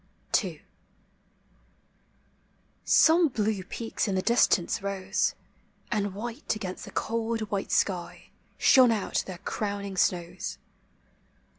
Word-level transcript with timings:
ii. 0.43 0.63
Some 2.83 3.27
blue 3.27 3.61
peaks 3.63 4.07
in 4.07 4.15
the 4.15 4.23
distance 4.23 4.81
rose, 4.81 5.35
And 5.91 6.15
white 6.15 6.55
against 6.55 6.85
the 6.85 6.91
cold 6.91 7.41
white 7.51 7.71
sky 7.71 8.31
Shone 8.57 8.89
out 8.91 9.21
their 9.27 9.37
crowning 9.37 9.95
snows. 9.97 10.57